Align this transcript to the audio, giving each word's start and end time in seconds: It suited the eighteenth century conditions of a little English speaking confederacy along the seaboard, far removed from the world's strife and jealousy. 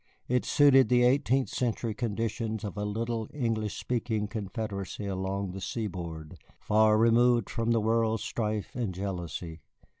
It 0.27 0.45
suited 0.45 0.89
the 0.89 1.03
eighteenth 1.03 1.49
century 1.49 1.93
conditions 1.93 2.63
of 2.63 2.75
a 2.75 2.85
little 2.85 3.29
English 3.35 3.75
speaking 3.77 4.27
confederacy 4.27 5.05
along 5.05 5.51
the 5.51 5.61
seaboard, 5.61 6.39
far 6.59 6.97
removed 6.97 7.51
from 7.51 7.69
the 7.69 7.79
world's 7.79 8.23
strife 8.23 8.73
and 8.75 8.95
jealousy. 8.95 9.61